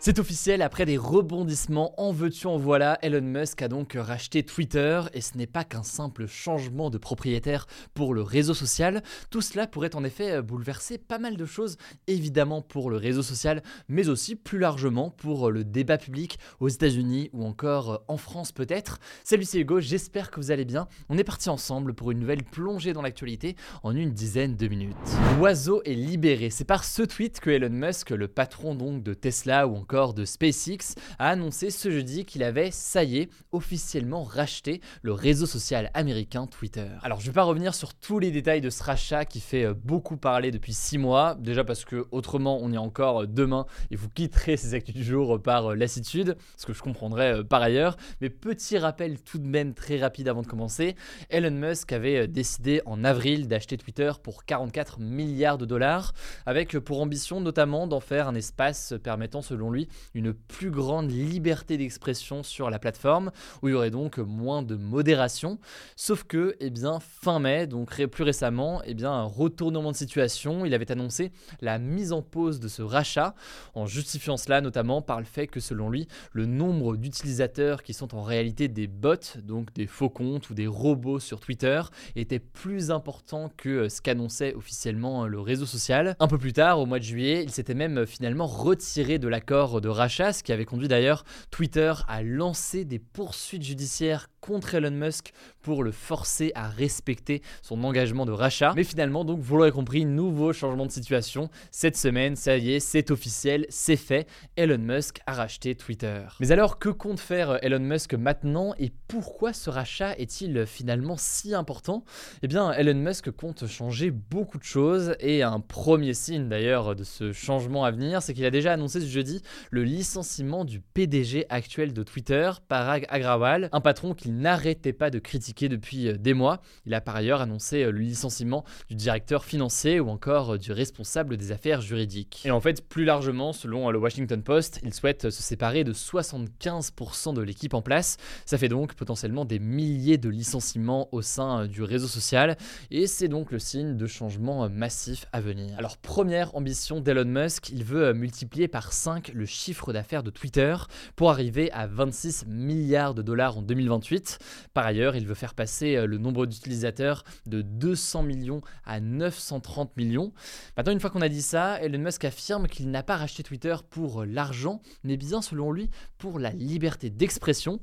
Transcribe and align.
C'est 0.00 0.20
officiel, 0.20 0.62
après 0.62 0.84
des 0.84 0.96
rebondissements 0.96 2.00
en 2.00 2.12
veux-tu 2.12 2.46
en 2.46 2.56
voilà, 2.56 3.00
Elon 3.02 3.20
Musk 3.20 3.62
a 3.62 3.68
donc 3.68 3.94
racheté 3.98 4.44
Twitter 4.44 5.02
et 5.12 5.20
ce 5.20 5.36
n'est 5.36 5.48
pas 5.48 5.64
qu'un 5.64 5.82
simple 5.82 6.28
changement 6.28 6.88
de 6.88 6.98
propriétaire 6.98 7.66
pour 7.94 8.14
le 8.14 8.22
réseau 8.22 8.54
social. 8.54 9.02
Tout 9.28 9.40
cela 9.40 9.66
pourrait 9.66 9.96
en 9.96 10.04
effet 10.04 10.40
bouleverser 10.40 10.98
pas 10.98 11.18
mal 11.18 11.36
de 11.36 11.44
choses, 11.44 11.78
évidemment 12.06 12.62
pour 12.62 12.90
le 12.90 12.96
réseau 12.96 13.24
social, 13.24 13.60
mais 13.88 14.08
aussi 14.08 14.36
plus 14.36 14.60
largement 14.60 15.10
pour 15.10 15.50
le 15.50 15.64
débat 15.64 15.98
public 15.98 16.38
aux 16.60 16.68
États-Unis 16.68 17.28
ou 17.32 17.44
encore 17.44 18.04
en 18.06 18.18
France 18.18 18.52
peut-être. 18.52 19.00
Salut, 19.24 19.42
c'est 19.42 19.58
Hugo, 19.58 19.80
j'espère 19.80 20.30
que 20.30 20.38
vous 20.38 20.52
allez 20.52 20.64
bien. 20.64 20.86
On 21.08 21.18
est 21.18 21.24
parti 21.24 21.50
ensemble 21.50 21.92
pour 21.92 22.12
une 22.12 22.20
nouvelle 22.20 22.44
plongée 22.44 22.92
dans 22.92 23.02
l'actualité 23.02 23.56
en 23.82 23.96
une 23.96 24.12
dizaine 24.12 24.54
de 24.54 24.68
minutes. 24.68 24.96
L'oiseau 25.38 25.82
est 25.82 25.94
libéré. 25.94 26.50
C'est 26.50 26.62
par 26.62 26.84
ce 26.84 27.02
tweet 27.02 27.40
que 27.40 27.50
Elon 27.50 27.68
Musk, 27.68 28.10
le 28.10 28.28
patron 28.28 28.76
donc 28.76 29.02
de 29.02 29.12
Tesla 29.12 29.66
ou 29.66 29.74
encore 29.74 29.87
de 29.88 30.26
SpaceX, 30.26 30.94
a 31.18 31.30
annoncé 31.30 31.70
ce 31.70 31.90
jeudi 31.90 32.26
qu'il 32.26 32.42
avait, 32.42 32.70
ça 32.70 33.04
y 33.04 33.18
est, 33.18 33.30
officiellement 33.52 34.22
racheté 34.22 34.82
le 35.00 35.12
réseau 35.12 35.46
social 35.46 35.90
américain 35.94 36.46
Twitter. 36.46 36.88
Alors 37.02 37.20
je 37.20 37.26
vais 37.26 37.32
pas 37.32 37.42
revenir 37.42 37.74
sur 37.74 37.94
tous 37.94 38.18
les 38.18 38.30
détails 38.30 38.60
de 38.60 38.68
ce 38.68 38.82
rachat 38.82 39.24
qui 39.24 39.40
fait 39.40 39.64
euh, 39.64 39.74
beaucoup 39.74 40.18
parler 40.18 40.50
depuis 40.50 40.74
6 40.74 40.98
mois, 40.98 41.36
déjà 41.40 41.64
parce 41.64 41.86
que 41.86 42.06
autrement 42.10 42.58
on 42.60 42.70
est 42.72 42.78
encore 42.78 43.22
euh, 43.22 43.26
demain 43.26 43.64
et 43.90 43.96
vous 43.96 44.10
quitterez 44.10 44.58
ces 44.58 44.74
actus 44.74 44.94
du 44.94 45.02
jour 45.02 45.40
par 45.42 45.70
euh, 45.70 45.74
lassitude, 45.74 46.36
ce 46.58 46.66
que 46.66 46.74
je 46.74 46.82
comprendrais 46.82 47.42
par 47.44 47.62
ailleurs, 47.62 47.96
mais 48.20 48.28
petit 48.28 48.76
rappel 48.76 49.18
tout 49.22 49.38
de 49.38 49.46
même 49.46 49.72
très 49.72 49.98
rapide 49.98 50.28
avant 50.28 50.42
de 50.42 50.46
commencer, 50.46 50.96
Elon 51.30 51.50
Musk 51.50 51.92
avait 51.92 52.28
décidé 52.28 52.82
en 52.84 53.04
avril 53.04 53.48
d'acheter 53.48 53.78
Twitter 53.78 54.12
pour 54.22 54.44
44 54.44 55.00
milliards 55.00 55.56
de 55.56 55.64
dollars, 55.64 56.12
avec 56.44 56.78
pour 56.78 57.00
ambition 57.00 57.40
notamment 57.40 57.86
d'en 57.86 58.00
faire 58.00 58.28
un 58.28 58.34
espace 58.34 58.92
permettant 59.02 59.40
selon 59.40 59.70
lui 59.70 59.77
une 60.14 60.32
plus 60.32 60.70
grande 60.70 61.10
liberté 61.10 61.76
d'expression 61.76 62.42
sur 62.42 62.70
la 62.70 62.78
plateforme, 62.78 63.30
où 63.62 63.68
il 63.68 63.72
y 63.72 63.74
aurait 63.74 63.90
donc 63.90 64.18
moins 64.18 64.62
de 64.62 64.74
modération. 64.74 65.58
Sauf 65.94 66.24
que, 66.24 66.56
eh 66.60 66.70
bien, 66.70 66.98
fin 67.00 67.38
mai, 67.38 67.66
donc 67.66 67.94
plus 68.06 68.24
récemment, 68.24 68.82
eh 68.84 68.94
bien, 68.94 69.12
un 69.12 69.24
retournement 69.24 69.92
de 69.92 69.96
situation, 69.96 70.64
il 70.64 70.74
avait 70.74 70.90
annoncé 70.90 71.32
la 71.60 71.78
mise 71.78 72.12
en 72.12 72.22
pause 72.22 72.60
de 72.60 72.68
ce 72.68 72.82
rachat, 72.82 73.34
en 73.74 73.86
justifiant 73.86 74.36
cela 74.36 74.60
notamment 74.60 75.02
par 75.02 75.18
le 75.18 75.26
fait 75.26 75.46
que 75.46 75.60
selon 75.60 75.90
lui, 75.90 76.08
le 76.32 76.46
nombre 76.46 76.96
d'utilisateurs 76.96 77.82
qui 77.82 77.92
sont 77.92 78.14
en 78.14 78.22
réalité 78.22 78.68
des 78.68 78.86
bots, 78.86 79.14
donc 79.42 79.72
des 79.74 79.86
faux 79.86 80.10
comptes 80.10 80.50
ou 80.50 80.54
des 80.54 80.66
robots 80.66 81.20
sur 81.20 81.40
Twitter, 81.40 81.82
était 82.16 82.38
plus 82.38 82.90
important 82.90 83.50
que 83.56 83.88
ce 83.88 84.00
qu'annonçait 84.00 84.54
officiellement 84.54 85.26
le 85.26 85.40
réseau 85.40 85.66
social. 85.66 86.16
Un 86.20 86.28
peu 86.28 86.38
plus 86.38 86.52
tard, 86.52 86.78
au 86.80 86.86
mois 86.86 86.98
de 86.98 87.04
juillet, 87.04 87.42
il 87.42 87.50
s'était 87.50 87.74
même 87.74 88.06
finalement 88.06 88.46
retiré 88.46 89.18
de 89.18 89.28
l'accord 89.28 89.67
de 89.80 89.88
rachat, 89.88 90.32
ce 90.32 90.42
qui 90.42 90.52
avait 90.52 90.64
conduit 90.64 90.88
d'ailleurs 90.88 91.24
Twitter 91.50 91.92
à 92.08 92.22
lancer 92.22 92.84
des 92.84 92.98
poursuites 92.98 93.62
judiciaires 93.62 94.28
contre 94.40 94.74
Elon 94.74 94.90
Musk 94.90 95.32
pour 95.60 95.84
le 95.84 95.92
forcer 95.92 96.52
à 96.54 96.68
respecter 96.68 97.42
son 97.62 97.84
engagement 97.84 98.24
de 98.24 98.32
rachat. 98.32 98.72
Mais 98.74 98.84
finalement, 98.84 99.24
donc, 99.24 99.40
vous 99.40 99.56
l'aurez 99.56 99.72
compris, 99.72 100.04
nouveau 100.04 100.52
changement 100.52 100.86
de 100.86 100.90
situation. 100.90 101.50
Cette 101.70 101.96
semaine, 101.96 102.36
ça 102.36 102.56
y 102.56 102.72
est, 102.72 102.80
c'est 102.80 103.10
officiel, 103.10 103.66
c'est 103.68 103.96
fait. 103.96 104.26
Elon 104.56 104.78
Musk 104.78 105.20
a 105.26 105.34
racheté 105.34 105.74
Twitter. 105.74 106.22
Mais 106.40 106.52
alors, 106.52 106.78
que 106.78 106.88
compte 106.88 107.20
faire 107.20 107.58
Elon 107.62 107.80
Musk 107.80 108.14
maintenant 108.14 108.74
et 108.78 108.92
pourquoi 109.08 109.52
ce 109.52 109.70
rachat 109.70 110.16
est-il 110.16 110.64
finalement 110.66 111.16
si 111.18 111.54
important? 111.54 112.04
Eh 112.42 112.48
bien, 112.48 112.72
Elon 112.72 112.94
Musk 112.94 113.30
compte 113.30 113.66
changer 113.66 114.10
beaucoup 114.10 114.58
de 114.58 114.64
choses 114.64 115.14
et 115.20 115.42
un 115.42 115.60
premier 115.60 116.14
signe 116.14 116.48
d'ailleurs 116.48 116.96
de 116.96 117.04
ce 117.04 117.32
changement 117.32 117.84
à 117.84 117.90
venir, 117.90 118.22
c'est 118.22 118.34
qu'il 118.34 118.44
a 118.44 118.50
déjà 118.50 118.72
annoncé 118.72 119.00
ce 119.00 119.06
jeudi 119.06 119.42
le 119.70 119.84
licenciement 119.84 120.64
du 120.64 120.80
PDG 120.80 121.46
actuel 121.48 121.92
de 121.92 122.02
Twitter, 122.02 122.50
Parag 122.68 123.06
Agrawal, 123.08 123.68
un 123.72 123.80
patron 123.80 124.14
qu'il 124.14 124.36
n'arrêtait 124.36 124.92
pas 124.92 125.10
de 125.10 125.18
critiquer 125.18 125.68
depuis 125.68 126.08
euh, 126.08 126.16
des 126.16 126.34
mois. 126.34 126.60
Il 126.86 126.94
a 126.94 127.00
par 127.00 127.16
ailleurs 127.16 127.40
annoncé 127.40 127.84
euh, 127.84 127.90
le 127.90 128.00
licenciement 128.00 128.64
du 128.88 128.94
directeur 128.94 129.44
financier 129.44 130.00
ou 130.00 130.08
encore 130.08 130.54
euh, 130.54 130.58
du 130.58 130.72
responsable 130.72 131.36
des 131.36 131.52
affaires 131.52 131.80
juridiques. 131.80 132.42
Et 132.44 132.50
en 132.50 132.60
fait, 132.60 132.86
plus 132.88 133.04
largement, 133.04 133.52
selon 133.52 133.90
le 133.90 133.98
Washington 133.98 134.42
Post, 134.42 134.80
il 134.82 134.94
souhaite 134.94 135.30
se 135.30 135.42
séparer 135.42 135.84
de 135.84 135.92
75% 135.92 137.34
de 137.34 137.42
l'équipe 137.42 137.74
en 137.74 137.82
place. 137.82 138.16
Ça 138.44 138.58
fait 138.58 138.68
donc 138.68 138.94
potentiellement 138.94 139.44
des 139.44 139.58
milliers 139.58 140.18
de 140.18 140.28
licenciements 140.28 141.08
au 141.12 141.22
sein 141.22 141.66
du 141.66 141.82
réseau 141.82 142.08
social 142.08 142.56
et 142.90 143.06
c'est 143.06 143.28
donc 143.28 143.52
le 143.52 143.58
signe 143.58 143.96
de 143.96 144.06
changements 144.06 144.68
massifs 144.68 145.26
à 145.32 145.40
venir. 145.40 145.74
Alors 145.78 145.96
première 145.96 146.54
ambition 146.54 147.00
d'Elon 147.00 147.24
Musk, 147.24 147.70
il 147.70 147.84
veut 147.84 148.12
multiplier 148.12 148.68
par 148.68 148.92
5 148.92 149.32
le 149.34 149.46
chiffre 149.48 149.92
d'affaires 149.92 150.22
de 150.22 150.30
Twitter 150.30 150.76
pour 151.16 151.30
arriver 151.30 151.72
à 151.72 151.86
26 151.86 152.46
milliards 152.46 153.14
de 153.14 153.22
dollars 153.22 153.58
en 153.58 153.62
2028. 153.62 154.38
Par 154.74 154.86
ailleurs, 154.86 155.16
il 155.16 155.26
veut 155.26 155.34
faire 155.34 155.54
passer 155.54 155.96
euh, 155.96 156.06
le 156.06 156.18
nombre 156.18 156.46
d'utilisateurs 156.46 157.24
de 157.46 157.62
200 157.62 158.22
millions 158.22 158.60
à 158.84 159.00
930 159.00 159.96
millions. 159.96 160.32
Maintenant, 160.76 160.92
une 160.92 161.00
fois 161.00 161.10
qu'on 161.10 161.22
a 161.22 161.28
dit 161.28 161.42
ça, 161.42 161.80
Elon 161.80 161.98
Musk 161.98 162.24
affirme 162.24 162.68
qu'il 162.68 162.90
n'a 162.90 163.02
pas 163.02 163.16
racheté 163.16 163.42
Twitter 163.42 163.74
pour 163.90 164.22
euh, 164.22 164.26
l'argent, 164.26 164.80
mais 165.02 165.16
bien 165.16 165.42
selon 165.42 165.72
lui 165.72 165.90
pour 166.18 166.38
la 166.38 166.50
liberté 166.50 167.10
d'expression. 167.10 167.80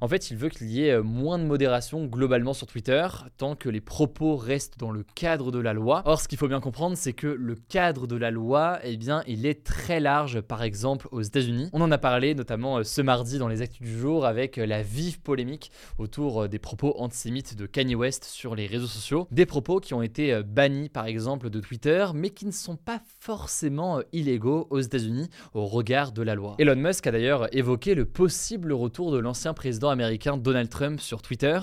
En 0.00 0.08
fait, 0.08 0.30
il 0.30 0.36
veut 0.36 0.48
qu'il 0.48 0.70
y 0.70 0.84
ait 0.84 0.92
euh, 0.92 1.02
moins 1.02 1.38
de 1.38 1.44
modération 1.44 2.06
globalement 2.06 2.54
sur 2.54 2.66
Twitter, 2.66 3.06
tant 3.36 3.56
que 3.56 3.68
les 3.68 3.80
propos 3.80 4.36
restent 4.36 4.78
dans 4.78 4.90
le 4.90 5.04
cadre 5.14 5.50
de 5.50 5.58
la 5.58 5.72
loi. 5.72 6.02
Or, 6.04 6.20
ce 6.20 6.28
qu'il 6.28 6.38
faut 6.38 6.48
bien 6.48 6.60
comprendre, 6.60 6.96
c'est 6.96 7.12
que 7.12 7.26
le 7.26 7.54
cadre 7.54 8.06
de 8.06 8.16
la 8.16 8.30
loi, 8.30 8.78
eh 8.84 8.96
bien, 8.96 9.22
il 9.26 9.46
est 9.46 9.64
très 9.64 10.00
large. 10.00 10.40
Par 10.40 10.62
exemple, 10.62 11.07
aux 11.12 11.22
États-Unis. 11.22 11.68
On 11.72 11.80
en 11.80 11.90
a 11.90 11.98
parlé 11.98 12.34
notamment 12.34 12.78
euh, 12.78 12.82
ce 12.82 13.02
mardi 13.02 13.38
dans 13.38 13.48
les 13.48 13.62
actus 13.62 13.80
du 13.80 13.98
jour 13.98 14.26
avec 14.26 14.58
euh, 14.58 14.66
la 14.66 14.82
vive 14.82 15.20
polémique 15.20 15.70
autour 15.98 16.42
euh, 16.44 16.48
des 16.48 16.58
propos 16.58 16.94
antisémites 16.98 17.56
de 17.56 17.66
Kanye 17.66 17.94
West 17.94 18.24
sur 18.24 18.54
les 18.54 18.66
réseaux 18.66 18.86
sociaux. 18.86 19.26
Des 19.30 19.46
propos 19.46 19.80
qui 19.80 19.94
ont 19.94 20.02
été 20.02 20.42
bannis 20.42 20.88
par 20.88 21.06
exemple 21.06 21.50
de 21.50 21.60
Twitter, 21.60 22.06
mais 22.14 22.30
qui 22.30 22.46
ne 22.46 22.50
sont 22.50 22.76
pas 22.76 23.00
forcément 23.20 24.00
illégaux 24.12 24.66
aux 24.70 24.80
États-Unis 24.80 25.28
au 25.54 25.66
regard 25.66 26.12
de 26.12 26.22
la 26.22 26.34
loi. 26.34 26.56
Elon 26.58 26.76
Musk 26.76 27.06
a 27.06 27.12
d'ailleurs 27.12 27.54
évoqué 27.54 27.94
le 27.94 28.04
possible 28.04 28.72
retour 28.72 29.12
de 29.12 29.18
l'ancien 29.18 29.54
président 29.54 29.90
américain 29.90 30.36
Donald 30.36 30.68
Trump 30.68 31.00
sur 31.00 31.22
Twitter. 31.22 31.58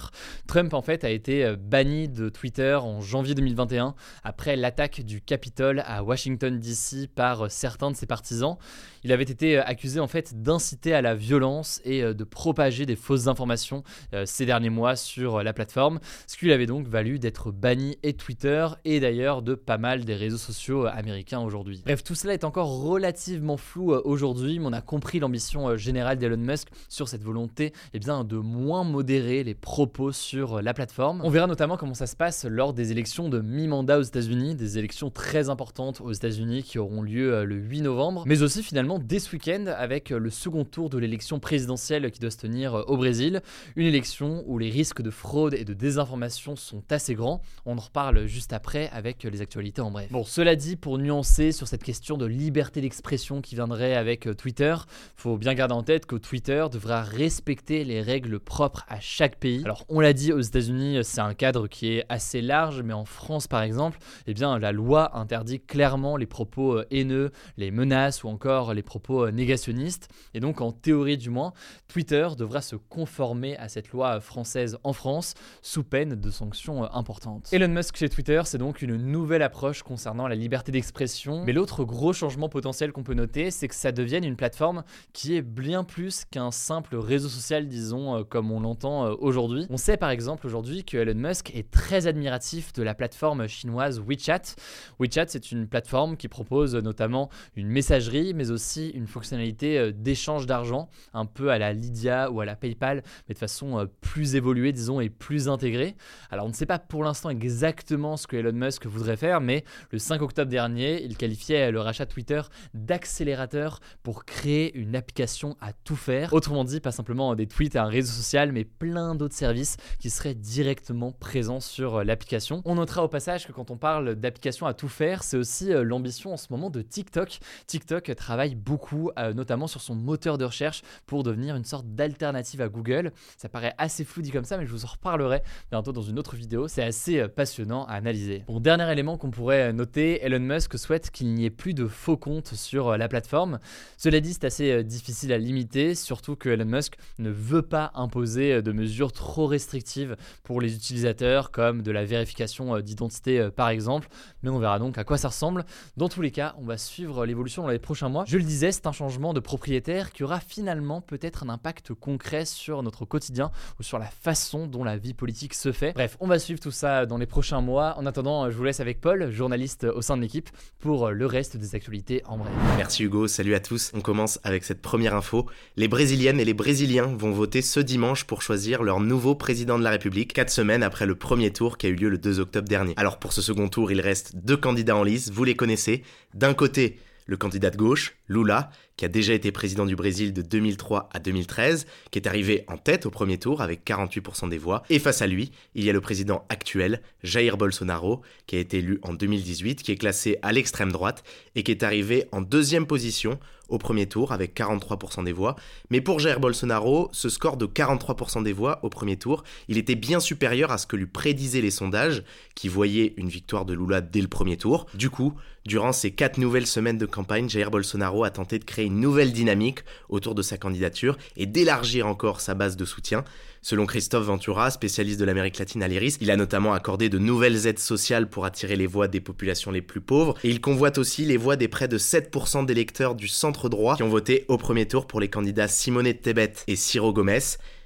Trump 0.47 0.73
en 0.73 0.81
fait 0.81 1.03
a 1.03 1.09
été 1.09 1.55
banni 1.57 2.09
de 2.09 2.29
Twitter 2.29 2.75
en 2.75 3.01
janvier 3.01 3.35
2021 3.35 3.95
après 4.23 4.55
l'attaque 4.55 5.01
du 5.01 5.21
Capitole 5.21 5.83
à 5.85 6.03
Washington 6.03 6.59
DC 6.59 7.07
par 7.13 7.51
certains 7.51 7.91
de 7.91 7.95
ses 7.95 8.05
partisans. 8.05 8.57
Il 9.03 9.11
avait 9.11 9.23
été 9.23 9.34
accusé 9.43 9.99
en 9.99 10.07
fait 10.07 10.41
d'inciter 10.41 10.93
à 10.93 11.01
la 11.01 11.15
violence 11.15 11.81
et 11.83 12.03
euh, 12.03 12.13
de 12.13 12.23
propager 12.23 12.85
des 12.85 12.95
fausses 12.95 13.27
informations 13.27 13.83
euh, 14.13 14.23
ces 14.25 14.45
derniers 14.45 14.69
mois 14.69 14.95
sur 14.95 15.37
euh, 15.37 15.43
la 15.43 15.53
plateforme, 15.53 15.99
ce 16.27 16.37
qui 16.37 16.45
lui 16.45 16.53
avait 16.53 16.65
donc 16.65 16.87
valu 16.87 17.19
d'être 17.19 17.51
banni 17.51 17.97
et 18.03 18.13
Twitter 18.13 18.67
et 18.85 18.99
d'ailleurs 18.99 19.41
de 19.41 19.55
pas 19.55 19.77
mal 19.77 20.05
des 20.05 20.15
réseaux 20.15 20.37
sociaux 20.37 20.85
américains 20.85 21.39
aujourd'hui. 21.39 21.81
Bref, 21.85 22.03
tout 22.03 22.15
cela 22.15 22.33
est 22.33 22.43
encore 22.43 22.81
relativement 22.81 23.57
flou 23.57 23.93
aujourd'hui, 23.93 24.59
mais 24.59 24.65
on 24.67 24.73
a 24.73 24.81
compris 24.81 25.19
l'ambition 25.19 25.75
générale 25.77 26.17
d'Elon 26.17 26.37
Musk 26.37 26.69
sur 26.89 27.07
cette 27.07 27.23
volonté 27.23 27.73
eh 27.93 27.99
bien, 27.99 28.23
de 28.23 28.37
moins 28.37 28.83
modérer 28.83 29.43
les 29.43 29.55
propos 29.55 30.11
sur 30.11 30.61
la 30.61 30.73
plateforme. 30.73 31.21
On 31.23 31.29
verra 31.29 31.47
notamment 31.47 31.77
comment 31.77 31.93
ça 31.93 32.07
se 32.07 32.15
passe 32.15 32.45
lors 32.45 32.73
des 32.73 32.91
élections 32.91 33.29
de 33.29 33.39
mi-mandat 33.39 33.99
aux 33.99 34.03
États-Unis, 34.03 34.55
des 34.55 34.77
élections 34.77 35.09
très 35.09 35.49
importantes 35.49 36.01
aux 36.01 36.11
États-Unis 36.11 36.63
qui 36.63 36.79
auront 36.79 37.01
lieu 37.01 37.43
le 37.43 37.55
8 37.55 37.81
novembre, 37.81 38.23
mais 38.25 38.41
aussi 38.41 38.63
finalement 38.63 38.99
dès 38.99 39.14
ce 39.19 39.31
week-end 39.31 39.65
avec 39.67 40.09
le 40.09 40.29
second 40.29 40.65
tour 40.65 40.89
de 40.89 40.97
l'élection 40.97 41.39
présidentielle 41.39 42.11
qui 42.11 42.19
doit 42.19 42.31
se 42.31 42.37
tenir 42.37 42.73
au 42.87 42.97
Brésil. 42.97 43.41
Une 43.75 43.85
élection 43.85 44.43
où 44.47 44.57
les 44.57 44.69
risques 44.69 45.01
de 45.01 45.11
fraude 45.11 45.53
et 45.53 45.65
de 45.65 45.73
désinformation 45.73 46.55
sont 46.55 46.83
assez 46.89 47.15
grands. 47.15 47.41
On 47.65 47.77
en 47.77 47.81
reparle 47.81 48.25
juste 48.27 48.53
après 48.53 48.89
avec 48.91 49.23
les 49.23 49.41
actualités 49.41 49.81
en 49.81 49.91
bref. 49.91 50.11
Bon, 50.11 50.23
cela 50.23 50.55
dit, 50.55 50.75
pour 50.75 50.97
nuancer 50.97 51.51
sur 51.51 51.67
cette 51.67 51.83
question 51.83 52.17
de 52.17 52.25
liberté 52.25 52.81
d'expression 52.81 53.41
qui 53.41 53.55
viendrait 53.55 53.95
avec 53.95 54.27
Twitter, 54.37 54.75
faut 55.15 55.37
bien 55.37 55.53
garder 55.53 55.73
en 55.73 55.83
tête 55.83 56.05
que 56.05 56.15
Twitter 56.15 56.65
devra 56.71 57.01
respecter 57.01 57.83
les 57.83 58.01
règles 58.01 58.39
propres 58.39 58.85
à 58.87 58.99
chaque 58.99 59.37
pays. 59.37 59.61
Alors, 59.65 59.85
on 59.89 59.99
l'a 59.99 60.13
dit, 60.13 60.33
aux 60.33 60.41
États-Unis, 60.41 60.99
c'est 61.03 61.21
un 61.21 61.33
cadre 61.33 61.67
qui 61.67 61.93
est 61.93 62.05
assez 62.09 62.41
large, 62.41 62.81
mais 62.81 62.93
en 62.93 63.05
France, 63.05 63.47
par 63.47 63.61
exemple, 63.61 63.99
eh 64.27 64.33
bien, 64.33 64.57
la 64.59 64.71
loi 64.71 65.17
interdit 65.17 65.59
clairement 65.59 66.17
les 66.17 66.25
propos 66.25 66.79
euh, 66.79 66.85
haineux, 66.91 67.31
les 67.57 67.71
menaces 67.71 68.23
ou 68.23 68.27
encore 68.27 68.73
les 68.73 68.83
propos 68.83 69.04
euh, 69.11 69.31
négationnistes. 69.31 70.09
Et 70.33 70.39
donc, 70.39 70.61
en 70.61 70.71
théorie 70.71 71.17
du 71.17 71.29
moins, 71.29 71.53
Twitter 71.87 72.27
devra 72.37 72.61
se 72.61 72.75
conformer 72.75 73.57
à 73.57 73.69
cette 73.69 73.89
loi 73.89 74.19
française 74.19 74.77
en 74.83 74.93
France, 74.93 75.33
sous 75.61 75.83
peine 75.83 76.15
de 76.15 76.29
sanctions 76.29 76.83
euh, 76.83 76.87
importantes. 76.93 77.49
Elon 77.51 77.67
Musk 77.67 77.97
chez 77.97 78.09
Twitter, 78.09 78.41
c'est 78.45 78.57
donc 78.57 78.81
une 78.81 78.95
nouvelle 78.95 79.41
approche 79.41 79.83
concernant 79.83 80.27
la 80.27 80.35
liberté 80.35 80.71
d'expression. 80.71 81.43
Mais 81.45 81.53
l'autre 81.53 81.83
gros 81.83 82.13
changement 82.13 82.49
potentiel 82.49 82.91
qu'on 82.91 83.03
peut 83.03 83.13
noter, 83.13 83.51
c'est 83.51 83.67
que 83.67 83.75
ça 83.75 83.91
devienne 83.91 84.23
une 84.23 84.35
plateforme 84.35 84.83
qui 85.13 85.35
est 85.35 85.41
bien 85.41 85.83
plus 85.83 86.25
qu'un 86.25 86.51
simple 86.51 86.95
réseau 86.95 87.29
social, 87.29 87.67
disons, 87.67 88.23
comme 88.23 88.51
on 88.51 88.59
l'entend 88.59 89.11
aujourd'hui. 89.19 89.67
On 89.69 89.77
sait 89.77 89.97
par 89.97 90.09
exemple 90.09 90.45
aujourd'hui 90.47 90.83
que 90.83 90.97
Elon 90.97 91.15
Musk 91.15 91.51
est 91.55 91.69
très 91.69 92.07
admiratif 92.07 92.73
de 92.73 92.83
la 92.83 92.93
plateforme 92.95 93.47
chinoise 93.47 93.99
WeChat. 93.99 94.55
WeChat, 94.99 95.25
c'est 95.27 95.51
une 95.51 95.67
plateforme 95.67 96.17
qui 96.17 96.27
propose 96.27 96.75
notamment 96.75 97.29
une 97.55 97.67
messagerie, 97.67 98.33
mais 98.33 98.51
aussi 98.51 98.91
une 98.95 99.07
fonctionnalité 99.07 99.77
euh, 99.77 99.91
d'échange 99.91 100.45
d'argent, 100.45 100.89
un 101.13 101.25
peu 101.25 101.51
à 101.51 101.57
la 101.57 101.73
Lydia 101.73 102.31
ou 102.31 102.41
à 102.41 102.45
la 102.45 102.55
PayPal, 102.55 103.03
mais 103.27 103.33
de 103.33 103.39
façon 103.39 103.79
euh, 103.79 103.85
plus 104.01 104.35
évoluée, 104.35 104.71
disons, 104.71 104.99
et 104.99 105.09
plus 105.09 105.49
intégrée. 105.49 105.95
Alors, 106.31 106.45
on 106.45 106.49
ne 106.49 106.53
sait 106.53 106.65
pas 106.65 106.79
pour 106.79 107.03
l'instant 107.03 107.29
exactement 107.29 108.17
ce 108.17 108.27
que 108.27 108.37
Elon 108.37 108.53
Musk 108.53 108.85
voudrait 108.85 109.17
faire, 109.17 109.41
mais 109.41 109.63
le 109.91 109.99
5 109.99 110.21
octobre 110.21 110.49
dernier, 110.49 111.03
il 111.03 111.17
qualifiait 111.17 111.71
le 111.71 111.79
rachat 111.79 112.05
Twitter 112.05 112.41
d'accélérateur 112.73 113.79
pour 114.03 114.25
créer 114.25 114.75
une 114.77 114.95
application 114.95 115.57
à 115.61 115.73
tout 115.73 115.95
faire. 115.95 116.33
Autrement 116.33 116.63
dit, 116.63 116.79
pas 116.79 116.91
simplement 116.91 117.35
des 117.35 117.47
tweets 117.47 117.75
à 117.75 117.83
un 117.83 117.87
réseau 117.87 118.11
social, 118.11 118.51
mais 118.51 118.63
plein 118.63 119.15
d'autres 119.15 119.35
services 119.35 119.77
qui 119.99 120.09
seraient 120.09 120.35
directement 120.35 121.11
présents 121.11 121.59
sur 121.59 121.97
euh, 121.97 122.03
l'application. 122.03 122.61
On 122.65 122.75
notera 122.75 123.03
au 123.03 123.07
passage 123.07 123.47
que 123.47 123.51
quand 123.51 123.71
on 123.71 123.77
parle 123.77 124.15
d'application 124.15 124.65
à 124.65 124.73
tout 124.73 124.87
faire, 124.87 125.23
c'est 125.23 125.37
aussi 125.37 125.69
l'ambition 125.71 126.33
en 126.33 126.37
ce 126.37 126.47
moment 126.51 126.69
de 126.69 126.81
TikTok. 126.81 127.39
TikTok 127.67 128.15
travaille 128.15 128.55
beaucoup, 128.55 128.84
euh, 128.93 129.33
notamment 129.33 129.67
sur 129.67 129.81
son 129.81 129.95
moteur 129.95 130.37
de 130.37 130.45
recherche, 130.45 130.81
pour 131.05 131.23
devenir 131.23 131.55
une 131.55 131.63
sorte 131.63 131.87
d'alternative 131.87 132.61
à 132.61 132.69
Google. 132.69 133.11
Ça 133.37 133.49
paraît 133.49 133.73
assez 133.77 134.03
flou 134.03 134.21
dit 134.21 134.31
comme 134.31 134.45
ça, 134.45 134.57
mais 134.57 134.65
je 134.65 134.71
vous 134.71 134.85
en 134.85 134.89
reparlerai 134.89 135.41
bientôt 135.71 135.91
dans 135.91 136.01
une 136.01 136.19
autre 136.19 136.35
vidéo. 136.35 136.67
C'est 136.67 136.83
assez 136.83 137.27
passionnant 137.27 137.85
à 137.85 137.93
analyser. 137.93 138.43
Bon, 138.47 138.59
dernier 138.59 138.91
élément 138.91 139.17
qu'on 139.17 139.31
pourrait 139.31 139.73
noter, 139.73 140.23
Elon 140.23 140.39
Musk 140.39 140.77
souhaite 140.77 141.11
qu'il 141.11 141.33
n'y 141.33 141.45
ait 141.45 141.49
plus 141.49 141.73
de 141.73 141.87
faux 141.87 142.17
comptes 142.17 142.53
sur 142.53 142.97
la 142.97 143.07
plateforme. 143.07 143.59
Cela 143.97 144.19
dit, 144.19 144.33
c'est 144.33 144.45
assez 144.45 144.83
difficile 144.83 145.33
à 145.33 145.37
limiter, 145.37 145.95
surtout 145.95 146.35
que 146.35 146.49
Elon 146.49 146.65
Musk 146.65 146.95
ne 147.19 147.29
veut 147.29 147.61
pas 147.61 147.91
imposer 147.95 148.61
de 148.61 148.71
mesures 148.71 149.11
trop 149.11 149.47
restrictives 149.47 150.15
pour 150.43 150.61
les 150.61 150.75
utilisateurs, 150.75 151.51
comme 151.51 151.81
de 151.81 151.91
la 151.91 152.05
vérification 152.05 152.79
d'identité 152.79 153.49
par 153.55 153.69
exemple, 153.69 154.07
mais 154.43 154.49
on 154.49 154.59
verra 154.59 154.79
donc 154.79 154.97
à 154.97 155.03
quoi 155.03 155.17
ça 155.17 155.29
ressemble. 155.29 155.65
Dans 155.97 156.09
tous 156.09 156.21
les 156.21 156.31
cas, 156.31 156.55
on 156.59 156.65
va 156.65 156.77
suivre 156.77 157.25
l'évolution 157.25 157.63
dans 157.63 157.69
les 157.69 157.79
prochains 157.79 158.09
mois. 158.09 158.25
Je 158.27 158.37
le 158.37 158.43
disais, 158.43 158.71
un 158.85 158.91
changement 158.91 159.33
de 159.33 159.39
propriétaire 159.39 160.11
qui 160.11 160.23
aura 160.23 160.39
finalement 160.39 161.01
peut-être 161.01 161.43
un 161.43 161.49
impact 161.49 161.93
concret 161.93 162.45
sur 162.45 162.83
notre 162.83 163.05
quotidien 163.05 163.51
ou 163.79 163.83
sur 163.83 163.99
la 163.99 164.05
façon 164.05 164.67
dont 164.67 164.83
la 164.83 164.97
vie 164.97 165.13
politique 165.13 165.53
se 165.53 165.71
fait. 165.71 165.93
Bref, 165.93 166.17
on 166.19 166.27
va 166.27 166.39
suivre 166.39 166.59
tout 166.59 166.71
ça 166.71 167.05
dans 167.05 167.17
les 167.17 167.25
prochains 167.25 167.61
mois. 167.61 167.97
En 167.97 168.05
attendant, 168.05 168.49
je 168.49 168.57
vous 168.57 168.63
laisse 168.63 168.79
avec 168.79 169.01
Paul, 169.01 169.31
journaliste 169.31 169.85
au 169.85 170.01
sein 170.01 170.17
de 170.17 170.21
l'équipe, 170.21 170.49
pour 170.79 171.11
le 171.11 171.25
reste 171.25 171.57
des 171.57 171.75
actualités 171.75 172.21
en 172.25 172.37
bref. 172.37 172.51
Merci 172.77 173.03
Hugo, 173.03 173.27
salut 173.27 173.55
à 173.55 173.59
tous. 173.59 173.91
On 173.93 174.01
commence 174.01 174.39
avec 174.43 174.63
cette 174.63 174.81
première 174.81 175.15
info. 175.15 175.45
Les 175.77 175.87
Brésiliennes 175.87 176.39
et 176.39 176.45
les 176.45 176.53
Brésiliens 176.53 177.15
vont 177.17 177.31
voter 177.31 177.61
ce 177.61 177.79
dimanche 177.79 178.25
pour 178.25 178.41
choisir 178.41 178.83
leur 178.83 178.99
nouveau 178.99 179.35
président 179.35 179.79
de 179.79 179.83
la 179.83 179.91
République, 179.91 180.33
quatre 180.33 180.51
semaines 180.51 180.83
après 180.83 181.05
le 181.05 181.15
premier 181.15 181.51
tour 181.51 181.77
qui 181.77 181.87
a 181.87 181.89
eu 181.89 181.95
lieu 181.95 182.09
le 182.09 182.17
2 182.17 182.39
octobre 182.39 182.67
dernier. 182.67 182.93
Alors 182.97 183.19
pour 183.19 183.33
ce 183.33 183.41
second 183.41 183.69
tour, 183.69 183.91
il 183.91 184.01
reste 184.01 184.35
deux 184.35 184.57
candidats 184.57 184.95
en 184.95 185.03
lice, 185.03 185.31
vous 185.31 185.43
les 185.43 185.55
connaissez. 185.55 186.03
D'un 186.33 186.53
côté, 186.53 186.99
le 187.25 187.37
candidat 187.37 187.69
de 187.69 187.77
gauche, 187.77 188.15
Lula, 188.27 188.69
qui 188.97 189.05
a 189.05 189.09
déjà 189.09 189.33
été 189.33 189.51
président 189.51 189.85
du 189.85 189.95
Brésil 189.95 190.33
de 190.33 190.41
2003 190.41 191.09
à 191.11 191.19
2013, 191.19 191.85
qui 192.11 192.19
est 192.19 192.27
arrivé 192.27 192.63
en 192.67 192.77
tête 192.77 193.05
au 193.05 193.11
premier 193.11 193.37
tour 193.37 193.61
avec 193.61 193.85
48% 193.85 194.49
des 194.49 194.57
voix. 194.57 194.83
Et 194.89 194.99
face 194.99 195.21
à 195.21 195.27
lui, 195.27 195.51
il 195.73 195.83
y 195.83 195.89
a 195.89 195.93
le 195.93 196.01
président 196.01 196.45
actuel, 196.49 197.01
Jair 197.23 197.57
Bolsonaro, 197.57 198.21
qui 198.47 198.55
a 198.55 198.59
été 198.59 198.77
élu 198.77 198.99
en 199.03 199.13
2018, 199.13 199.83
qui 199.83 199.91
est 199.91 199.97
classé 199.97 200.37
à 200.41 200.51
l'extrême 200.51 200.91
droite 200.91 201.23
et 201.55 201.63
qui 201.63 201.71
est 201.71 201.83
arrivé 201.83 202.25
en 202.31 202.41
deuxième 202.41 202.87
position 202.87 203.39
au 203.69 203.77
premier 203.77 204.05
tour 204.05 204.31
avec 204.31 204.55
43% 204.55 205.23
des 205.23 205.31
voix. 205.31 205.55
Mais 205.89 206.01
pour 206.01 206.19
Jair 206.19 206.39
Bolsonaro, 206.39 207.09
ce 207.11 207.29
score 207.29 207.57
de 207.57 207.65
43% 207.65 208.43
des 208.43 208.53
voix 208.53 208.79
au 208.83 208.89
premier 208.89 209.17
tour, 209.17 209.43
il 209.67 209.77
était 209.77 209.95
bien 209.95 210.19
supérieur 210.19 210.71
à 210.71 210.77
ce 210.77 210.87
que 210.87 210.95
lui 210.95 211.07
prédisaient 211.07 211.61
les 211.61 211.71
sondages, 211.71 212.23
qui 212.53 212.67
voyaient 212.67 213.13
une 213.17 213.29
victoire 213.29 213.65
de 213.65 213.73
Lula 213.73 214.01
dès 214.01 214.21
le 214.21 214.27
premier 214.27 214.57
tour. 214.57 214.85
Du 214.93 215.09
coup, 215.09 215.33
durant 215.65 215.91
ces 215.91 216.11
quatre 216.11 216.37
nouvelles 216.37 216.67
semaines 216.67 216.97
de 216.97 217.05
campagne, 217.05 217.49
Jair 217.49 217.71
Bolsonaro 217.71 218.23
a 218.23 218.29
tenté 218.29 218.59
de 218.59 218.65
créer 218.65 218.84
une 218.85 218.99
nouvelle 218.99 219.33
dynamique 219.33 219.79
autour 220.09 220.35
de 220.35 220.41
sa 220.41 220.57
candidature 220.57 221.17
et 221.35 221.45
d'élargir 221.45 222.07
encore 222.07 222.41
sa 222.41 222.53
base 222.53 222.77
de 222.77 222.85
soutien. 222.85 223.23
Selon 223.61 223.85
Christophe 223.85 224.25
Ventura, 224.25 224.69
spécialiste 224.69 225.19
de 225.19 225.25
l'Amérique 225.25 225.57
latine 225.57 225.81
à 225.81 225.87
l'IRIS, 225.87 226.17
il 226.21 226.29
a 226.29 226.37
notamment 226.37 226.73
accordé 226.73 227.09
de 227.09 227.17
nouvelles 227.17 227.65
aides 227.65 227.79
sociales 227.79 228.29
pour 228.29 228.45
attirer 228.45 228.75
les 228.75 228.85
voix 228.85 229.07
des 229.07 229.21
populations 229.21 229.71
les 229.71 229.81
plus 229.81 230.01
pauvres, 230.01 230.35
et 230.43 230.49
il 230.49 230.61
convoite 230.61 230.99
aussi 230.99 231.25
les 231.25 231.37
voix 231.37 231.55
des 231.55 231.67
près 231.67 231.87
de 231.87 231.97
7% 231.97 232.65
d'électeurs 232.65 233.15
du 233.15 233.27
centre 233.27 233.67
droit 233.67 233.95
qui 233.95 234.03
ont 234.03 234.09
voté 234.09 234.45
au 234.49 234.57
premier 234.57 234.87
tour 234.87 235.07
pour 235.07 235.19
les 235.19 235.29
candidats 235.29 235.67
Simone 235.67 236.13
Tebet 236.13 236.53
et 236.67 236.75
Ciro 236.75 237.11
Gomez 237.11 237.39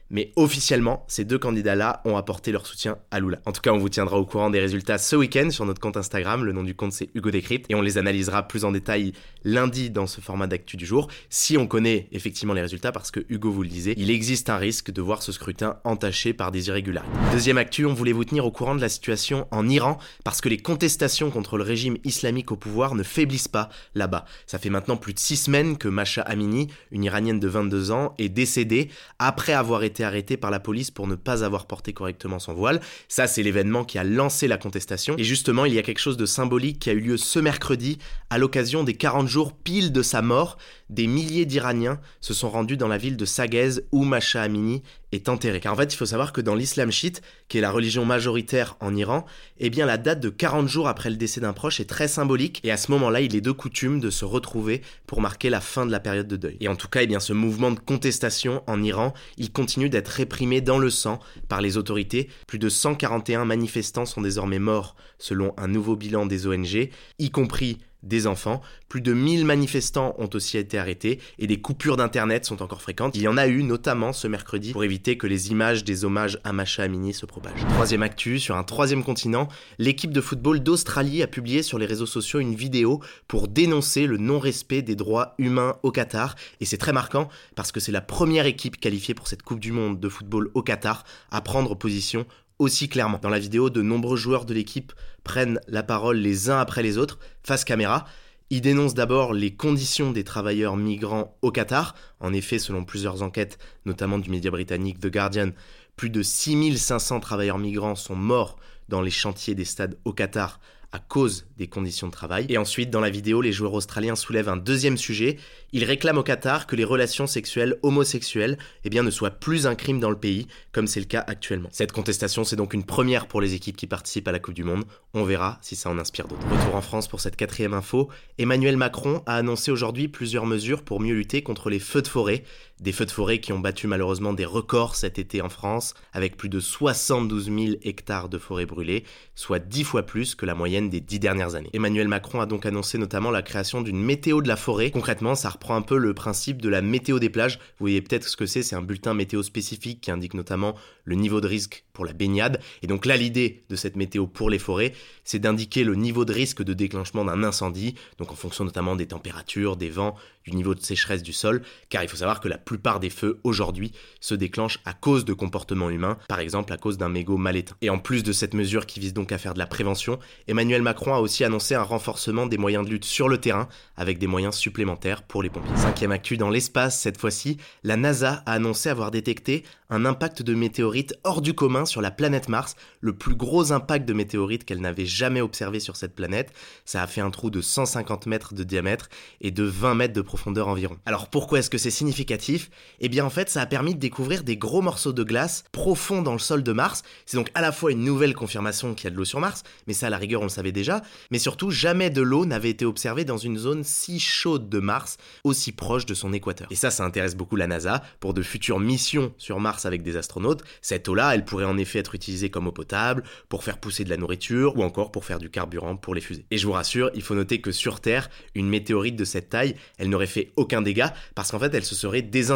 mais 0.09 0.31
officiellement, 0.35 1.05
ces 1.07 1.25
deux 1.25 1.37
candidats-là 1.37 2.01
ont 2.05 2.17
apporté 2.17 2.51
leur 2.51 2.65
soutien 2.65 2.97
à 3.11 3.19
Lula. 3.19 3.39
En 3.45 3.51
tout 3.51 3.61
cas, 3.61 3.71
on 3.71 3.77
vous 3.77 3.89
tiendra 3.89 4.17
au 4.17 4.25
courant 4.25 4.49
des 4.49 4.59
résultats 4.59 4.97
ce 4.97 5.15
week-end 5.15 5.49
sur 5.51 5.65
notre 5.65 5.79
compte 5.79 5.97
Instagram. 5.97 6.43
Le 6.43 6.51
nom 6.51 6.63
du 6.63 6.75
compte, 6.75 6.93
c'est 6.93 7.09
Hugo 7.15 7.31
Décrypte, 7.31 7.65
et 7.69 7.75
on 7.75 7.81
les 7.81 7.97
analysera 7.97 8.47
plus 8.47 8.65
en 8.65 8.71
détail 8.71 9.13
lundi 9.43 9.89
dans 9.89 10.07
ce 10.07 10.21
format 10.21 10.47
d'actu 10.47 10.77
du 10.77 10.85
jour, 10.85 11.07
si 11.29 11.57
on 11.57 11.67
connaît 11.67 12.07
effectivement 12.11 12.53
les 12.53 12.61
résultats, 12.61 12.91
parce 12.91 13.11
que 13.11 13.21
Hugo 13.29 13.51
vous 13.51 13.63
le 13.63 13.69
disait, 13.69 13.93
il 13.97 14.09
existe 14.11 14.49
un 14.49 14.57
risque 14.57 14.91
de 14.91 15.01
voir 15.01 15.21
ce 15.21 15.31
scrutin 15.31 15.77
entaché 15.83 16.33
par 16.33 16.51
des 16.51 16.67
irrégularités. 16.67 17.13
Deuxième 17.31 17.57
actu, 17.57 17.85
on 17.85 17.93
voulait 17.93 18.11
vous 18.11 18.25
tenir 18.25 18.45
au 18.45 18.51
courant 18.51 18.75
de 18.75 18.81
la 18.81 18.89
situation 18.89 19.47
en 19.51 19.67
Iran, 19.69 19.97
parce 20.23 20.41
que 20.41 20.49
les 20.49 20.57
contestations 20.57 21.31
contre 21.31 21.57
le 21.57 21.63
régime 21.63 21.97
islamique 22.03 22.51
au 22.51 22.55
pouvoir 22.55 22.95
ne 22.95 23.03
faiblissent 23.03 23.47
pas 23.47 23.69
là-bas. 23.95 24.25
Ça 24.47 24.59
fait 24.59 24.69
maintenant 24.69 24.97
plus 24.97 25.13
de 25.13 25.19
six 25.19 25.37
semaines 25.37 25.77
que 25.77 25.87
Masha 25.87 26.21
Amini, 26.21 26.67
une 26.91 27.03
Iranienne 27.03 27.39
de 27.39 27.47
22 27.47 27.91
ans, 27.91 28.13
est 28.17 28.29
décédée 28.29 28.89
après 29.19 29.53
avoir 29.53 29.83
été 29.83 29.98
arrêté 30.03 30.37
par 30.37 30.51
la 30.51 30.59
police 30.59 30.91
pour 30.91 31.07
ne 31.07 31.15
pas 31.15 31.43
avoir 31.43 31.65
porté 31.65 31.93
correctement 31.93 32.39
son 32.39 32.53
voile. 32.53 32.81
Ça, 33.07 33.27
c'est 33.27 33.43
l'événement 33.43 33.83
qui 33.83 33.97
a 33.97 34.03
lancé 34.03 34.47
la 34.47 34.57
contestation. 34.57 35.15
Et 35.17 35.23
justement, 35.23 35.65
il 35.65 35.73
y 35.73 35.79
a 35.79 35.83
quelque 35.83 35.99
chose 35.99 36.17
de 36.17 36.25
symbolique 36.25 36.79
qui 36.79 36.89
a 36.89 36.93
eu 36.93 36.99
lieu 36.99 37.17
ce 37.17 37.39
mercredi 37.39 37.97
à 38.29 38.37
l'occasion 38.37 38.83
des 38.83 38.93
40 38.93 39.27
jours 39.27 39.53
pile 39.53 39.91
de 39.91 40.01
sa 40.01 40.21
mort 40.21 40.57
des 40.89 41.07
milliers 41.07 41.45
d'Iraniens 41.45 41.99
se 42.19 42.33
sont 42.33 42.49
rendus 42.49 42.77
dans 42.77 42.87
la 42.87 42.97
ville 42.97 43.15
de 43.15 43.25
Sagez 43.25 43.81
où 43.91 44.03
Masha 44.03 44.41
Amini 44.41 44.81
est 45.11 45.29
enterré. 45.29 45.59
Car 45.59 45.73
en 45.73 45.75
fait, 45.75 45.93
il 45.93 45.97
faut 45.97 46.05
savoir 46.05 46.33
que 46.33 46.41
dans 46.41 46.55
l'islam 46.55 46.91
chiite, 46.91 47.21
qui 47.47 47.57
est 47.57 47.61
la 47.61 47.71
religion 47.71 48.05
majoritaire 48.05 48.75
en 48.79 48.95
Iran, 48.95 49.25
eh 49.59 49.69
bien 49.69 49.85
la 49.85 49.97
date 49.97 50.19
de 50.19 50.29
40 50.29 50.67
jours 50.67 50.87
après 50.87 51.09
le 51.09 51.15
décès 51.15 51.41
d'un 51.41 51.53
proche 51.53 51.79
est 51.79 51.89
très 51.89 52.07
symbolique 52.07 52.59
et 52.63 52.71
à 52.71 52.77
ce 52.77 52.91
moment-là, 52.91 53.21
il 53.21 53.35
est 53.35 53.41
de 53.41 53.51
coutume 53.51 53.99
de 53.99 54.09
se 54.09 54.25
retrouver 54.25 54.81
pour 55.07 55.21
marquer 55.21 55.49
la 55.49 55.61
fin 55.61 55.85
de 55.85 55.91
la 55.91 55.99
période 55.99 56.27
de 56.27 56.37
deuil. 56.37 56.57
Et 56.59 56.67
en 56.67 56.75
tout 56.75 56.87
cas, 56.87 57.01
eh 57.01 57.07
bien 57.07 57.19
ce 57.19 57.33
mouvement 57.33 57.71
de 57.71 57.79
contestation 57.79 58.63
en 58.67 58.81
Iran, 58.83 59.13
il 59.37 59.51
continue 59.51 59.88
d'être 59.89 60.07
réprimé 60.07 60.61
dans 60.61 60.77
le 60.77 60.89
sang 60.89 61.19
par 61.47 61.61
les 61.61 61.77
autorités. 61.77 62.29
Plus 62.47 62.59
de 62.59 62.69
141 62.69 63.45
manifestants 63.45 64.05
sont 64.05 64.21
désormais 64.21 64.59
morts 64.59 64.95
selon 65.17 65.53
un 65.57 65.67
nouveau 65.67 65.95
bilan 65.95 66.25
des 66.25 66.47
ONG, 66.47 66.89
y 67.19 67.31
compris 67.31 67.77
des 68.03 68.27
enfants. 68.27 68.61
Plus 68.87 69.01
de 69.01 69.13
1000 69.13 69.45
manifestants 69.45 70.15
ont 70.17 70.29
aussi 70.33 70.57
été 70.57 70.77
arrêtés 70.77 71.19
et 71.37 71.47
des 71.47 71.59
coupures 71.59 71.97
d'internet 71.97 72.45
sont 72.45 72.61
encore 72.61 72.81
fréquentes. 72.81 73.15
Il 73.15 73.21
y 73.21 73.27
en 73.27 73.37
a 73.37 73.47
eu 73.47 73.63
notamment 73.63 74.13
ce 74.13 74.27
mercredi 74.27 74.71
pour 74.71 74.83
éviter 74.83 75.17
que 75.17 75.27
les 75.27 75.51
images 75.51 75.83
des 75.83 76.05
hommages 76.05 76.39
à 76.43 76.53
Macha 76.53 76.83
Amini 76.83 77.13
se 77.13 77.25
propagent. 77.25 77.65
Troisième 77.69 78.03
actu, 78.03 78.39
sur 78.39 78.55
un 78.55 78.63
troisième 78.63 79.03
continent, 79.03 79.47
l'équipe 79.77 80.11
de 80.11 80.21
football 80.21 80.61
d'Australie 80.61 81.21
a 81.21 81.27
publié 81.27 81.63
sur 81.63 81.77
les 81.77 81.85
réseaux 81.85 82.05
sociaux 82.05 82.39
une 82.39 82.55
vidéo 82.55 83.01
pour 83.27 83.47
dénoncer 83.47 84.07
le 84.07 84.17
non-respect 84.17 84.81
des 84.81 84.95
droits 84.95 85.35
humains 85.37 85.77
au 85.83 85.91
Qatar 85.91 86.35
et 86.61 86.65
c'est 86.65 86.77
très 86.77 86.93
marquant 86.93 87.29
parce 87.55 87.71
que 87.71 87.79
c'est 87.79 87.91
la 87.91 88.01
première 88.01 88.45
équipe 88.45 88.79
qualifiée 88.79 89.13
pour 89.13 89.27
cette 89.27 89.43
Coupe 89.43 89.59
du 89.59 89.71
Monde 89.71 89.99
de 89.99 90.09
football 90.09 90.49
au 90.53 90.63
Qatar 90.63 91.03
à 91.31 91.41
prendre 91.41 91.75
position 91.75 92.25
aussi 92.59 92.89
clairement. 92.89 93.19
Dans 93.21 93.29
la 93.29 93.39
vidéo, 93.39 93.69
de 93.69 93.81
nombreux 93.81 94.17
joueurs 94.17 94.45
de 94.45 94.53
l'équipe 94.53 94.93
prennent 95.23 95.59
la 95.67 95.83
parole 95.83 96.17
les 96.17 96.49
uns 96.49 96.59
après 96.59 96.83
les 96.83 96.97
autres, 96.97 97.19
face 97.43 97.63
caméra. 97.63 98.05
Il 98.51 98.61
dénonce 98.61 98.93
d'abord 98.93 99.33
les 99.33 99.55
conditions 99.55 100.11
des 100.11 100.23
travailleurs 100.23 100.75
migrants 100.75 101.37
au 101.41 101.51
Qatar. 101.51 101.95
En 102.19 102.33
effet, 102.33 102.59
selon 102.59 102.83
plusieurs 102.83 103.21
enquêtes, 103.21 103.59
notamment 103.85 104.17
du 104.17 104.29
média 104.29 104.51
britannique 104.51 104.99
The 104.99 105.07
Guardian, 105.07 105.51
plus 105.95 106.09
de 106.09 106.23
6500 106.23 107.19
travailleurs 107.19 107.59
migrants 107.59 107.95
sont 107.95 108.15
morts 108.15 108.57
dans 108.87 109.01
les 109.01 109.11
chantiers 109.11 109.55
des 109.55 109.65
stades 109.65 109.97
au 110.03 110.13
Qatar 110.13 110.59
à 110.91 110.99
cause 110.99 111.45
des 111.57 111.67
conditions 111.67 112.07
de 112.07 112.11
travail. 112.11 112.45
Et 112.49 112.57
ensuite, 112.57 112.89
dans 112.89 112.99
la 112.99 113.09
vidéo, 113.09 113.41
les 113.41 113.51
joueurs 113.51 113.73
australiens 113.73 114.15
soulèvent 114.15 114.49
un 114.49 114.57
deuxième 114.57 114.97
sujet. 114.97 115.37
Ils 115.71 115.83
réclament 115.83 116.17
au 116.17 116.23
Qatar 116.23 116.65
que 116.65 116.75
les 116.75 116.83
relations 116.83 117.27
sexuelles 117.27 117.77
homosexuelles 117.83 118.57
eh 118.83 118.89
ne 118.89 119.11
soient 119.11 119.29
plus 119.29 119.67
un 119.67 119.75
crime 119.75 119.99
dans 119.99 120.09
le 120.09 120.17
pays, 120.17 120.47
comme 120.71 120.87
c'est 120.87 120.99
le 120.99 121.05
cas 121.05 121.23
actuellement. 121.27 121.69
Cette 121.71 121.91
contestation, 121.91 122.43
c'est 122.43 122.55
donc 122.55 122.73
une 122.73 122.83
première 122.83 123.27
pour 123.27 123.39
les 123.39 123.53
équipes 123.53 123.77
qui 123.77 123.87
participent 123.87 124.27
à 124.27 124.31
la 124.31 124.39
Coupe 124.39 124.55
du 124.55 124.63
Monde. 124.63 124.85
On 125.13 125.23
verra 125.23 125.59
si 125.61 125.75
ça 125.75 125.89
en 125.89 125.99
inspire 125.99 126.27
d'autres. 126.27 126.47
Retour 126.49 126.75
en 126.75 126.81
France 126.81 127.07
pour 127.07 127.21
cette 127.21 127.35
quatrième 127.35 127.73
info. 127.73 128.09
Emmanuel 128.37 128.77
Macron 128.77 129.21
a 129.25 129.35
annoncé 129.35 129.71
aujourd'hui 129.71 130.07
plusieurs 130.07 130.45
mesures 130.45 130.83
pour 130.83 130.99
mieux 130.99 131.13
lutter 131.13 131.43
contre 131.43 131.69
les 131.69 131.79
feux 131.79 132.01
de 132.01 132.07
forêt. 132.07 132.43
Des 132.79 132.93
feux 132.93 133.05
de 133.05 133.11
forêt 133.11 133.39
qui 133.39 133.51
ont 133.51 133.59
battu 133.59 133.87
malheureusement 133.87 134.31
des 134.31 134.45
records 134.45 134.95
cet 134.95 135.19
été 135.19 135.41
en 135.41 135.49
France, 135.49 135.95
avec 136.13 136.37
plus 136.37 136.47
de 136.47 136.61
72 136.61 137.45
000 137.45 137.57
hectares 137.83 138.29
de 138.29 138.37
forêts 138.37 138.65
brûlées, 138.65 139.03
soit 139.35 139.59
10 139.59 139.83
fois 139.83 140.03
plus 140.03 140.33
que 140.33 140.45
la 140.45 140.55
moyenne 140.55 140.89
des 140.89 141.01
10 141.01 141.19
dernières 141.19 141.55
années. 141.55 141.69
Emmanuel 141.73 142.07
Macron 142.07 142.39
a 142.39 142.45
donc 142.45 142.65
annoncé 142.65 142.97
notamment 142.97 143.31
la 143.31 143.41
création 143.41 143.81
d'une 143.81 144.01
météo 144.01 144.41
de 144.41 144.47
la 144.47 144.55
forêt. 144.55 144.91
Concrètement, 144.91 145.35
ça 145.35 145.49
reprend 145.49 145.75
un 145.75 145.81
peu 145.81 145.97
le 145.97 146.13
principe 146.13 146.61
de 146.61 146.69
la 146.69 146.81
météo 146.81 147.19
des 147.19 147.29
plages. 147.29 147.57
Vous 147.57 147.83
voyez 147.83 148.01
peut-être 148.01 148.29
ce 148.29 148.37
que 148.37 148.45
c'est, 148.45 148.63
c'est 148.63 148.77
un 148.77 148.81
bulletin 148.81 149.13
météo 149.13 149.43
spécifique 149.43 149.99
qui 149.99 150.11
indique 150.11 150.33
notamment 150.33 150.75
le 151.03 151.15
niveau 151.15 151.41
de 151.41 151.47
risque 151.47 151.83
pour 151.91 152.05
la 152.05 152.13
baignade. 152.13 152.61
Et 152.81 152.87
donc 152.87 153.05
là, 153.05 153.17
l'idée 153.17 153.63
de 153.69 153.75
cette 153.75 153.97
météo 153.97 154.25
pour 154.25 154.49
les 154.49 154.59
forêts, 154.59 154.93
c'est 155.25 155.39
d'indiquer 155.39 155.83
le 155.83 155.95
niveau 155.95 156.23
de 156.23 156.31
risque 156.31 156.63
de 156.63 156.73
déclenchement 156.73 157.25
d'un 157.25 157.43
incendie, 157.43 157.95
donc 158.19 158.31
en 158.31 158.35
fonction 158.35 158.63
notamment 158.63 158.95
des 158.95 159.07
températures, 159.07 159.75
des 159.75 159.89
vents, 159.89 160.15
du 160.45 160.55
niveau 160.55 160.75
de 160.75 160.81
sécheresse 160.81 161.23
du 161.23 161.33
sol, 161.33 161.61
car 161.89 162.03
il 162.03 162.09
faut 162.09 162.17
savoir 162.17 162.39
que 162.39 162.47
la 162.47 162.57
plupart 162.69 162.99
des 162.99 163.09
feux 163.09 163.39
aujourd'hui 163.43 163.93
se 164.21 164.35
déclenchent 164.35 164.77
à 164.85 164.93
cause 164.93 165.25
de 165.25 165.33
comportements 165.33 165.89
humains, 165.89 166.19
par 166.27 166.39
exemple 166.39 166.71
à 166.71 166.77
cause 166.77 166.99
d'un 166.99 167.09
mégot 167.09 167.35
mal 167.35 167.57
éteint. 167.57 167.75
Et 167.81 167.89
en 167.89 167.97
plus 167.97 168.21
de 168.21 168.31
cette 168.31 168.53
mesure 168.53 168.85
qui 168.85 168.99
vise 168.99 169.15
donc 169.15 169.31
à 169.31 169.39
faire 169.39 169.55
de 169.55 169.59
la 169.59 169.65
prévention, 169.65 170.19
Emmanuel 170.47 170.83
Macron 170.83 171.15
a 171.15 171.19
aussi 171.19 171.43
annoncé 171.43 171.73
un 171.73 171.81
renforcement 171.81 172.45
des 172.45 172.59
moyens 172.59 172.85
de 172.85 172.91
lutte 172.91 173.05
sur 173.05 173.27
le 173.27 173.39
terrain, 173.39 173.67
avec 173.97 174.19
des 174.19 174.27
moyens 174.27 174.55
supplémentaires 174.55 175.23
pour 175.23 175.41
les 175.41 175.49
pompiers. 175.49 175.75
Cinquième 175.77 176.11
actu 176.11 176.37
dans 176.37 176.51
l'espace, 176.51 176.99
cette 176.99 177.19
fois-ci, 177.19 177.57
la 177.83 177.97
NASA 177.97 178.43
a 178.45 178.51
annoncé 178.51 178.89
avoir 178.89 179.09
détecté 179.09 179.63
un 179.89 180.05
impact 180.05 180.43
de 180.43 180.53
météorite 180.53 181.15
hors 181.23 181.41
du 181.41 181.55
commun 181.55 181.85
sur 181.85 182.01
la 182.01 182.11
planète 182.11 182.49
Mars, 182.49 182.75
le 183.01 183.13
plus 183.13 183.35
gros 183.35 183.71
impact 183.71 184.07
de 184.07 184.13
météorite 184.13 184.63
qu'elle 184.63 184.81
n'avait 184.81 185.07
jamais 185.07 185.41
observé 185.41 185.79
sur 185.79 185.95
cette 185.95 186.13
planète. 186.13 186.53
Ça 186.85 187.01
a 187.01 187.07
fait 187.07 187.21
un 187.21 187.31
trou 187.31 187.49
de 187.49 187.61
150 187.61 188.27
mètres 188.27 188.53
de 188.53 188.63
diamètre 188.63 189.09
et 189.41 189.49
de 189.49 189.63
20 189.63 189.95
mètres 189.95 190.13
de 190.13 190.21
profondeur 190.21 190.67
environ. 190.67 190.97
Alors 191.07 191.29
pourquoi 191.29 191.59
est-ce 191.59 191.71
que 191.71 191.79
c'est 191.79 191.89
significatif? 191.89 192.58
Eh 192.99 193.09
bien 193.09 193.25
en 193.25 193.29
fait 193.29 193.49
ça 193.49 193.61
a 193.61 193.65
permis 193.65 193.95
de 193.95 193.99
découvrir 193.99 194.43
des 194.43 194.57
gros 194.57 194.81
morceaux 194.81 195.13
de 195.13 195.23
glace 195.23 195.63
profonds 195.71 196.21
dans 196.21 196.33
le 196.33 196.39
sol 196.39 196.63
de 196.63 196.71
Mars. 196.71 197.03
C'est 197.25 197.37
donc 197.37 197.49
à 197.53 197.61
la 197.61 197.71
fois 197.71 197.91
une 197.91 198.03
nouvelle 198.03 198.33
confirmation 198.33 198.93
qu'il 198.93 199.05
y 199.05 199.07
a 199.07 199.11
de 199.11 199.15
l'eau 199.15 199.25
sur 199.25 199.39
Mars, 199.39 199.63
mais 199.87 199.93
ça 199.93 200.07
à 200.07 200.09
la 200.09 200.17
rigueur 200.17 200.41
on 200.41 200.45
le 200.45 200.49
savait 200.49 200.71
déjà, 200.71 201.01
mais 201.31 201.39
surtout 201.39 201.71
jamais 201.71 202.09
de 202.09 202.21
l'eau 202.21 202.45
n'avait 202.45 202.69
été 202.69 202.85
observée 202.85 203.25
dans 203.25 203.37
une 203.37 203.57
zone 203.57 203.83
si 203.83 204.19
chaude 204.19 204.69
de 204.69 204.79
Mars, 204.79 205.17
aussi 205.43 205.71
proche 205.71 206.05
de 206.05 206.13
son 206.13 206.33
équateur. 206.33 206.67
Et 206.71 206.75
ça 206.75 206.91
ça 206.91 207.03
intéresse 207.03 207.35
beaucoup 207.35 207.55
la 207.55 207.67
NASA 207.67 208.03
pour 208.19 208.33
de 208.33 208.41
futures 208.41 208.79
missions 208.79 209.33
sur 209.37 209.59
Mars 209.59 209.85
avec 209.85 210.03
des 210.03 210.17
astronautes. 210.17 210.63
Cette 210.81 211.07
eau-là, 211.07 211.35
elle 211.35 211.45
pourrait 211.45 211.65
en 211.65 211.77
effet 211.77 211.99
être 211.99 212.15
utilisée 212.15 212.49
comme 212.49 212.67
eau 212.67 212.71
potable, 212.71 213.23
pour 213.47 213.63
faire 213.63 213.77
pousser 213.77 214.03
de 214.03 214.09
la 214.09 214.17
nourriture 214.17 214.77
ou 214.77 214.83
encore 214.83 215.11
pour 215.11 215.25
faire 215.25 215.39
du 215.39 215.49
carburant 215.49 215.95
pour 215.95 216.15
les 216.15 216.21
fusées. 216.21 216.45
Et 216.51 216.57
je 216.57 216.65
vous 216.65 216.73
rassure, 216.73 217.09
il 217.13 217.21
faut 217.21 217.35
noter 217.35 217.61
que 217.61 217.71
sur 217.71 217.99
Terre, 217.99 218.29
une 218.55 218.69
météorite 218.69 219.15
de 219.15 219.25
cette 219.25 219.49
taille, 219.49 219.75
elle 219.97 220.09
n'aurait 220.09 220.27
fait 220.27 220.51
aucun 220.55 220.81
dégât 220.81 221.13
parce 221.35 221.51
qu'en 221.51 221.59
fait, 221.59 221.73
elle 221.73 221.85
se 221.85 221.95
serait 221.95 222.21
désintégrée 222.21 222.48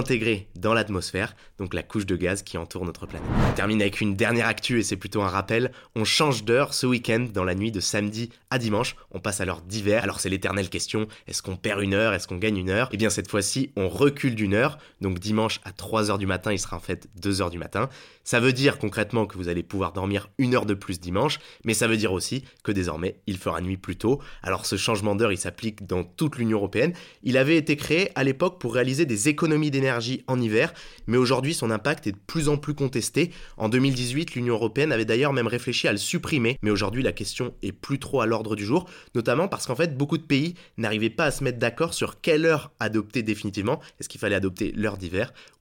dans 0.56 0.74
l'atmosphère, 0.74 1.36
donc 1.58 1.74
la 1.74 1.84
couche 1.84 2.06
de 2.06 2.16
gaz 2.16 2.42
qui 2.42 2.58
entoure 2.58 2.86
notre 2.86 3.06
planète. 3.06 3.28
On 3.50 3.54
termine 3.54 3.82
avec 3.82 4.02
une 4.02 4.16
dernière 4.16 4.48
actu 4.48 4.80
et 4.80 4.84
c'est 4.84 4.96
plutôt 4.96 5.22
un 5.22 5.28
rappel. 5.28 5.72
On 5.96 6.04
change 6.04 6.44
d'heure 6.44 6.74
ce 6.74 6.88
week-end 6.88 7.28
dans 7.32 7.44
la 7.44 7.54
nuit 7.54 7.72
de 7.72 7.80
samedi 7.80 8.30
à 8.50 8.58
dimanche. 8.58 8.96
On 9.12 9.20
passe 9.20 9.42
à 9.42 9.46
l'heure 9.46 9.62
d'hiver. 9.62 10.04
Alors 10.04 10.20
c'est 10.20 10.30
l'éternelle 10.30 10.70
question 10.70 11.08
est-ce 11.28 11.42
qu'on 11.42 11.56
perd 11.56 11.82
une 11.82 11.94
heure? 11.94 12.14
Est-ce 12.14 12.28
qu'on 12.28 12.38
gagne 12.38 12.58
une 12.58 12.70
heure? 12.70 12.90
Eh 12.92 12.98
bien 12.98 13.10
cette 13.10 13.30
fois-ci, 13.30 13.72
on 13.76 13.88
recule 13.88 14.36
d'une 14.36 14.54
heure. 14.54 14.78
Donc 15.02 15.20
dimanche 15.20 15.62
à 15.64 15.72
3h 15.72 16.18
du 16.18 16.26
matin, 16.26 16.52
il 16.52 16.60
sera 16.60 16.78
en 16.78 16.80
fait 16.80 17.08
2h 17.22 17.50
du 17.50 17.58
matin. 17.58 17.90
Ça 18.24 18.40
veut 18.40 18.54
dire 18.54 18.80
concrètement 18.80 19.26
que 19.26 19.38
vous 19.38 19.50
allez 19.50 19.64
pouvoir 19.64 19.92
dormir 19.92 20.30
une 20.38 20.56
heure 20.56 20.66
de 20.66 20.74
plus 20.74 21.00
dimanche, 21.00 21.40
mais 21.66 21.74
ça 21.74 21.88
veut 21.88 21.98
dire 21.98 22.14
aussi 22.14 22.46
que 22.64 22.72
désormais 22.72 23.18
il 23.28 23.38
fera 23.38 23.60
nuit 23.62 23.78
plus 23.78 23.98
tôt. 23.98 24.22
Alors 24.42 24.66
ce 24.66 24.78
changement 24.78 25.16
d'heure 25.16 25.32
il 25.32 25.38
s'applique 25.38 25.86
dans 25.86 26.04
toute 26.04 26.38
l'Union 26.38 26.58
Européenne. 26.58 26.94
Il 27.24 27.38
avait 27.38 27.58
été 27.58 27.76
créé 27.76 28.12
à 28.16 28.24
l'époque 28.24 28.60
pour 28.60 28.74
réaliser 28.74 29.06
des 29.06 29.30
économies 29.30 29.72
en 29.90 30.42
hiver, 30.42 30.74
mais 31.08 31.18
aujourd'hui 31.18 31.54
son 31.54 31.72
impact 31.72 32.08
est 32.08 32.12
de 32.12 32.18
plus 32.28 32.50
en 32.50 32.58
plus 32.58 32.74
contesté. 32.74 33.32
En 33.58 33.70
2018, 33.70 34.36
l'Union 34.36 34.56
Européenne 34.56 34.92
avait 34.92 35.06
d'ailleurs 35.06 35.34
même 35.34 35.48
réfléchi 35.48 35.88
à 35.88 35.92
le 35.92 35.98
supprimer, 35.98 36.58
mais 36.62 36.72
aujourd'hui 36.72 37.04
la 37.04 37.12
question 37.12 37.54
est 37.62 37.72
plus 37.72 38.00
trop 38.00 38.22
à 38.22 38.26
l'ordre 38.26 38.56
du 38.56 38.66
jour, 38.66 38.90
notamment 39.16 39.48
parce 39.48 39.68
qu'en 39.68 39.76
fait 39.76 39.98
beaucoup 39.98 40.18
de 40.18 40.24
pays 40.24 40.56
n'arrivaient 40.78 41.10
pas 41.10 41.26
à 41.26 41.32
se 41.32 41.44
mettre 41.44 41.60
d'accord 41.60 41.94
sur 41.94 42.22
quelle 42.22 42.46
heure 42.46 42.72
adopter 42.80 43.24
définitivement. 43.24 43.80
Est-ce 44.00 44.10
qu'il 44.10 44.20
fallait 44.20 44.36
adopter 44.36 44.72
l'heure 44.76 44.98
d'hiver 44.98 45.34